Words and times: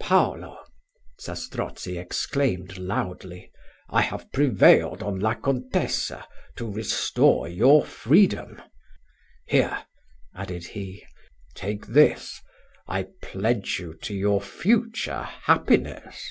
"Paulo!" 0.00 0.60
exclaimed 1.18 2.70
Zastrozzi 2.70 2.78
loudly, 2.78 3.50
"I 3.90 4.02
have 4.02 4.30
prevailed 4.30 5.02
on 5.02 5.18
La 5.18 5.34
Contessa 5.34 6.24
to 6.54 6.70
restore 6.70 7.48
your 7.48 7.84
freedom: 7.84 8.62
here," 9.44 9.86
added 10.36 10.68
he, 10.68 11.04
"take 11.56 11.84
this; 11.88 12.40
I 12.86 13.06
pledge 13.20 13.80
you 13.80 13.92
to 14.02 14.14
your 14.14 14.40
future 14.40 15.22
happiness." 15.24 16.24